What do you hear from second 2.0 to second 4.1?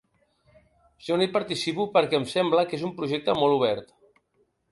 em sembla que és un projecte molt obert.